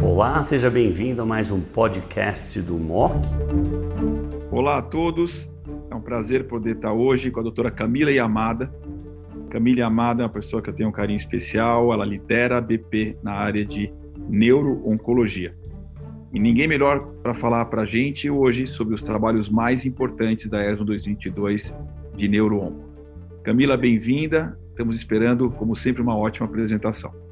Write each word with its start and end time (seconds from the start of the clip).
Olá, 0.00 0.40
seja 0.44 0.70
bem-vindo 0.70 1.20
a 1.20 1.26
mais 1.26 1.50
um 1.50 1.60
podcast 1.60 2.60
do 2.60 2.74
MOC. 2.74 3.12
Olá 4.52 4.78
a 4.78 4.82
todos, 4.82 5.50
é 5.90 5.94
um 5.96 6.00
prazer 6.00 6.46
poder 6.46 6.76
estar 6.76 6.92
hoje 6.92 7.28
com 7.28 7.40
a 7.40 7.42
doutora 7.42 7.68
Camila 7.72 8.12
Yamada. 8.12 8.72
Camila 9.50 9.80
Yamada 9.80 10.22
é 10.22 10.26
uma 10.26 10.32
pessoa 10.32 10.62
que 10.62 10.70
eu 10.70 10.74
tenho 10.74 10.90
um 10.90 10.92
carinho 10.92 11.16
especial, 11.16 11.92
ela 11.92 12.04
lidera 12.04 12.58
a 12.58 12.60
BP 12.60 13.18
na 13.20 13.32
área 13.32 13.64
de 13.64 13.92
neuro-oncologia. 14.28 15.52
E 16.32 16.38
ninguém 16.38 16.68
melhor 16.68 17.04
para 17.20 17.34
falar 17.34 17.64
para 17.64 17.82
a 17.82 17.86
gente 17.86 18.30
hoje 18.30 18.64
sobre 18.68 18.94
os 18.94 19.02
trabalhos 19.02 19.48
mais 19.48 19.84
importantes 19.84 20.48
da 20.48 20.64
ESMO 20.64 20.84
2022 20.84 21.74
de 22.14 22.28
neuro-onco. 22.28 22.92
Camila, 23.42 23.76
bem-vinda. 23.76 24.56
Estamos 24.70 24.94
esperando, 24.94 25.50
como 25.50 25.74
sempre, 25.74 26.00
uma 26.00 26.16
ótima 26.16 26.46
apresentação. 26.46 27.26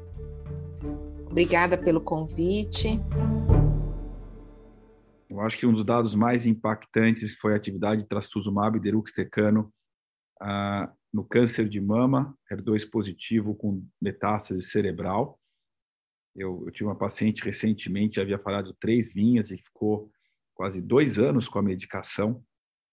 Obrigada 1.35 1.77
pelo 1.77 1.99
convite. 1.99 2.97
Eu 5.29 5.41
acho 5.41 5.57
que 5.57 5.65
um 5.65 5.73
dos 5.73 5.83
dados 5.83 6.15
mais 6.15 6.45
impactantes 6.45 7.35
foi 7.35 7.51
a 7.51 7.57
atividade 7.57 8.03
de 8.03 8.07
trastuzumab 8.07 8.79
deruxtecano 8.79 9.69
ah, 10.41 10.89
no 11.13 11.25
câncer 11.25 11.67
de 11.67 11.81
mama, 11.81 12.33
HER2 12.49 12.89
positivo 12.89 13.53
com 13.53 13.85
metástase 14.01 14.61
cerebral. 14.61 15.37
Eu, 16.33 16.63
eu 16.67 16.71
tive 16.71 16.85
uma 16.85 16.95
paciente 16.95 17.43
recentemente, 17.43 18.21
havia 18.21 18.39
falado 18.39 18.73
três 18.79 19.13
linhas 19.13 19.51
e 19.51 19.57
ficou 19.57 20.09
quase 20.53 20.81
dois 20.81 21.19
anos 21.19 21.49
com 21.49 21.59
a 21.59 21.63
medicação 21.63 22.41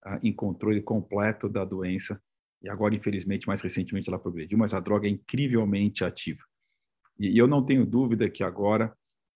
ah, 0.04 0.18
em 0.20 0.32
controle 0.32 0.82
completo 0.82 1.48
da 1.48 1.64
doença. 1.64 2.20
E 2.60 2.68
agora, 2.68 2.92
infelizmente, 2.92 3.46
mais 3.46 3.60
recentemente 3.60 4.08
ela 4.08 4.18
progrediu, 4.18 4.58
mas 4.58 4.74
a 4.74 4.80
droga 4.80 5.06
é 5.06 5.10
incrivelmente 5.10 6.04
ativa. 6.04 6.42
E 7.18 7.38
eu 7.38 7.46
não 7.46 7.64
tenho 7.64 7.86
dúvida 7.86 8.28
que 8.28 8.42
agora, 8.42 8.92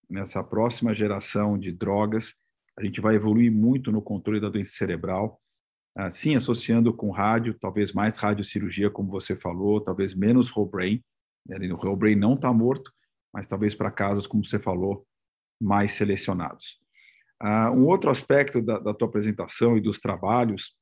nessa 0.09 0.43
próxima 0.43 0.95
geração 0.95 1.59
de 1.59 1.73
drogas, 1.73 2.35
a 2.79 2.85
gente 2.85 3.01
vai 3.01 3.15
evoluir 3.15 3.51
muito 3.51 3.91
no 3.91 4.03
controle 4.03 4.41
da 4.41 4.49
doença 4.49 4.73
cerebral, 4.73 5.41
sim, 6.11 6.37
associando 6.37 6.93
com 6.93 7.11
rádio, 7.11 7.57
talvez 7.59 7.93
mais 7.93 8.19
radiocirurgia, 8.19 8.91
como 8.91 9.11
você 9.11 9.35
falou, 9.35 9.81
talvez 9.81 10.15
menos 10.15 10.55
whole 10.55 10.71
brain. 10.71 11.03
Né? 11.47 11.57
O 11.73 11.77
whole 11.77 11.97
brain 11.97 12.17
não 12.17 12.35
está 12.35 12.53
morto, 12.53 12.93
mas 13.33 13.47
talvez 13.47 13.75
para 13.75 13.91
casos, 13.91 14.27
como 14.27 14.45
você 14.45 14.59
falou, 14.59 15.07
mais 15.61 15.93
selecionados. 15.93 16.79
Uh, 17.43 17.71
um 17.73 17.87
outro 17.87 18.11
aspecto 18.11 18.63
da, 18.63 18.79
da, 18.79 18.95
tua 18.95 19.09
apresentação 19.09 19.77
e 19.77 19.81
dos 19.81 19.99
trabalhos 19.99 20.75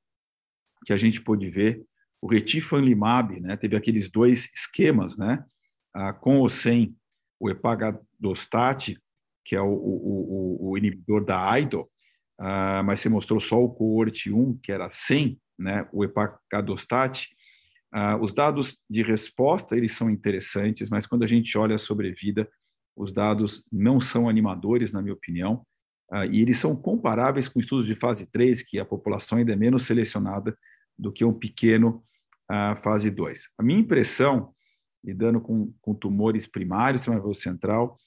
que 0.84 0.92
a 0.92 0.96
gente 0.96 1.20
pôde 1.20 1.48
ver, 1.48 1.84
o 2.20 2.28
retifanlimab, 2.28 3.40
né, 3.40 3.56
teve 3.56 3.76
aqueles 3.76 4.10
dois 4.10 4.50
esquemas, 4.54 5.16
né, 5.16 5.44
ah, 5.94 6.12
com 6.12 6.38
ou 6.38 6.48
sem 6.48 6.96
o 7.38 7.48
epagadostat, 7.48 8.98
que 9.44 9.54
é 9.54 9.60
o, 9.60 9.66
o, 9.66 10.70
o 10.70 10.78
inibidor 10.78 11.24
da 11.24 11.58
IDO, 11.58 11.88
ah, 12.38 12.82
mas 12.82 13.00
você 13.00 13.08
mostrou 13.08 13.38
só 13.38 13.62
o 13.62 13.70
coorte 13.70 14.32
1, 14.32 14.58
que 14.58 14.72
era 14.72 14.88
sem 14.90 15.38
né, 15.58 15.82
o 15.92 16.04
epagadostat. 16.04 17.28
Ah, 17.92 18.16
os 18.16 18.32
dados 18.32 18.80
de 18.90 19.02
resposta, 19.02 19.76
eles 19.76 19.92
são 19.92 20.10
interessantes, 20.10 20.90
mas 20.90 21.06
quando 21.06 21.22
a 21.22 21.28
gente 21.28 21.56
olha 21.56 21.76
a 21.76 21.78
sobrevida, 21.78 22.48
os 22.96 23.12
dados 23.12 23.64
não 23.70 24.00
são 24.00 24.28
animadores, 24.28 24.92
na 24.92 25.02
minha 25.02 25.14
opinião, 25.14 25.64
e 26.30 26.40
eles 26.40 26.58
são 26.58 26.76
comparáveis 26.76 27.48
com 27.48 27.58
estudos 27.58 27.86
de 27.86 27.94
fase 27.94 28.30
3, 28.30 28.62
que 28.62 28.78
a 28.78 28.84
população 28.84 29.38
ainda 29.38 29.52
é 29.52 29.56
menos 29.56 29.82
selecionada 29.82 30.56
do 30.96 31.10
que 31.10 31.24
um 31.24 31.32
pequeno 31.32 32.04
fase 32.84 33.10
2. 33.10 33.48
A 33.58 33.64
minha 33.64 33.80
impressão 33.80 34.53
lidando 35.04 35.40
com, 35.40 35.72
com 35.80 35.94
tumores 35.94 36.46
primários, 36.46 37.02
sistema 37.02 37.16
nervoso 37.16 37.40
central, 37.40 37.98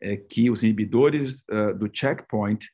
é 0.00 0.16
que 0.16 0.50
os 0.50 0.62
inibidores 0.62 1.42
uh, 1.50 1.76
do 1.76 1.90
checkpoint 1.92 2.70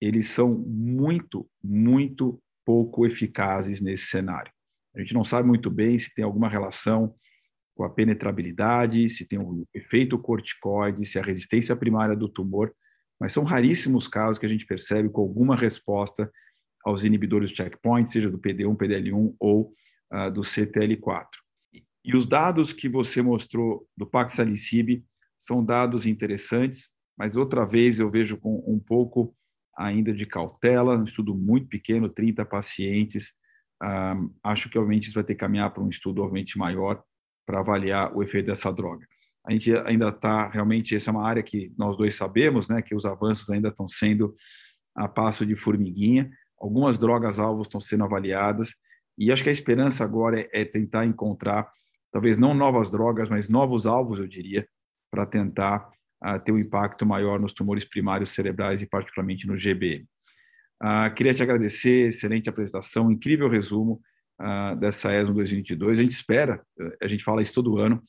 eles 0.00 0.28
são 0.28 0.54
muito, 0.54 1.48
muito 1.62 2.40
pouco 2.64 3.06
eficazes 3.06 3.80
nesse 3.80 4.06
cenário. 4.06 4.52
A 4.94 5.00
gente 5.00 5.14
não 5.14 5.24
sabe 5.24 5.48
muito 5.48 5.70
bem 5.70 5.98
se 5.98 6.14
tem 6.14 6.24
alguma 6.24 6.48
relação 6.48 7.14
com 7.74 7.84
a 7.84 7.90
penetrabilidade, 7.90 9.08
se 9.08 9.26
tem 9.26 9.38
um 9.38 9.64
efeito 9.72 10.18
corticoide, 10.18 11.06
se 11.06 11.18
a 11.18 11.22
resistência 11.22 11.74
primária 11.76 12.16
do 12.16 12.28
tumor, 12.28 12.72
mas 13.20 13.32
são 13.32 13.44
raríssimos 13.44 14.06
casos 14.06 14.38
que 14.38 14.46
a 14.46 14.48
gente 14.48 14.66
percebe 14.66 15.08
com 15.08 15.20
alguma 15.20 15.56
resposta 15.56 16.30
aos 16.84 17.04
inibidores 17.04 17.50
do 17.50 17.56
checkpoint, 17.56 18.10
seja 18.10 18.30
do 18.30 18.38
PD1, 18.38 18.76
PDL1 18.76 19.34
ou 19.38 19.72
uh, 20.12 20.30
do 20.30 20.42
CTL4. 20.42 21.26
E 22.04 22.16
os 22.16 22.26
dados 22.26 22.72
que 22.72 22.88
você 22.88 23.20
mostrou 23.20 23.86
do 23.96 24.06
Paxalicib 24.06 25.04
são 25.38 25.64
dados 25.64 26.06
interessantes, 26.06 26.90
mas 27.16 27.36
outra 27.36 27.64
vez 27.64 28.00
eu 28.00 28.10
vejo 28.10 28.36
com 28.36 28.62
um 28.66 28.78
pouco 28.78 29.34
ainda 29.76 30.12
de 30.12 30.26
cautela, 30.26 30.96
um 30.96 31.04
estudo 31.04 31.34
muito 31.34 31.68
pequeno, 31.68 32.08
30 32.08 32.44
pacientes. 32.44 33.34
Acho 34.42 34.68
que, 34.68 34.78
obviamente, 34.78 35.06
isso 35.06 35.14
vai 35.14 35.24
ter 35.24 35.34
que 35.34 35.40
caminhar 35.40 35.72
para 35.72 35.82
um 35.82 35.88
estudo, 35.88 36.22
obviamente, 36.22 36.58
maior 36.58 37.02
para 37.46 37.60
avaliar 37.60 38.14
o 38.16 38.22
efeito 38.22 38.46
dessa 38.46 38.72
droga. 38.72 39.06
A 39.46 39.52
gente 39.52 39.72
ainda 39.78 40.08
está, 40.08 40.48
realmente, 40.48 40.94
essa 40.94 41.10
é 41.10 41.12
uma 41.12 41.26
área 41.26 41.42
que 41.42 41.72
nós 41.78 41.96
dois 41.96 42.14
sabemos, 42.14 42.68
né, 42.68 42.82
que 42.82 42.94
os 42.94 43.06
avanços 43.06 43.48
ainda 43.50 43.68
estão 43.68 43.86
sendo 43.88 44.34
a 44.94 45.08
passo 45.08 45.46
de 45.46 45.56
formiguinha. 45.56 46.30
Algumas 46.60 46.98
drogas-alvos 46.98 47.66
estão 47.66 47.80
sendo 47.80 48.04
avaliadas, 48.04 48.74
e 49.16 49.32
acho 49.32 49.42
que 49.42 49.48
a 49.48 49.52
esperança 49.52 50.04
agora 50.04 50.40
é, 50.40 50.48
é 50.52 50.64
tentar 50.64 51.06
encontrar 51.06 51.70
talvez 52.12 52.38
não 52.38 52.54
novas 52.54 52.90
drogas, 52.90 53.28
mas 53.28 53.48
novos 53.48 53.86
alvos, 53.86 54.18
eu 54.18 54.26
diria, 54.26 54.66
para 55.10 55.26
tentar 55.26 55.90
uh, 56.24 56.38
ter 56.38 56.52
um 56.52 56.58
impacto 56.58 57.06
maior 57.06 57.38
nos 57.38 57.52
tumores 57.52 57.84
primários 57.84 58.30
cerebrais 58.30 58.82
e 58.82 58.86
particularmente 58.86 59.46
no 59.46 59.56
GBM. 59.56 60.02
Uh, 60.02 60.06
ah, 60.80 61.10
queria 61.10 61.34
te 61.34 61.42
agradecer, 61.42 62.08
excelente 62.08 62.48
apresentação, 62.48 63.10
incrível 63.10 63.48
resumo 63.48 64.00
uh, 64.40 64.76
dessa 64.76 65.12
ESMO 65.12 65.34
2022. 65.34 65.98
A 65.98 66.02
gente 66.02 66.12
espera, 66.12 66.62
a 67.02 67.08
gente 67.08 67.24
fala 67.24 67.42
isso 67.42 67.54
todo 67.54 67.78
ano, 67.78 68.02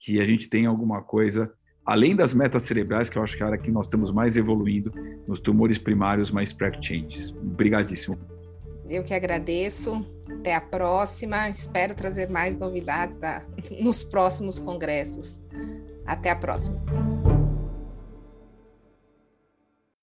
que 0.00 0.20
a 0.20 0.26
gente 0.26 0.48
tenha 0.48 0.68
alguma 0.68 1.02
coisa, 1.02 1.52
além 1.84 2.16
das 2.16 2.34
metas 2.34 2.62
cerebrais, 2.62 3.08
que 3.08 3.18
eu 3.18 3.22
acho 3.22 3.36
que 3.36 3.42
é 3.42 3.46
a 3.46 3.58
que 3.58 3.70
nós 3.70 3.86
estamos 3.86 4.10
mais 4.10 4.36
evoluindo, 4.36 4.90
nos 5.28 5.40
tumores 5.40 5.78
primários 5.78 6.30
mais 6.30 6.52
pré-changes. 6.52 7.30
Obrigadíssimo. 7.30 8.18
Eu 8.88 9.04
que 9.04 9.14
agradeço. 9.14 10.19
Até 10.38 10.54
a 10.54 10.60
próxima. 10.60 11.48
Espero 11.48 11.94
trazer 11.94 12.28
mais 12.28 12.56
novidades 12.56 13.16
da, 13.18 13.42
nos 13.80 14.02
próximos 14.04 14.58
congressos. 14.58 15.42
Até 16.06 16.30
a 16.30 16.36
próxima. 16.36 17.09